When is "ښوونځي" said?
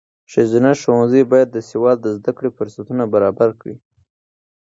0.81-1.21